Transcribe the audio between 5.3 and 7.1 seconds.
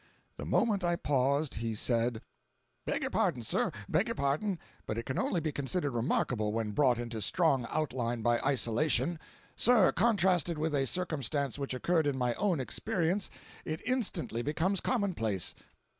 be considered remarkable when brought